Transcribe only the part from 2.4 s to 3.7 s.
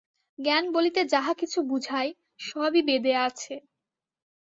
সবই বেদে আছে।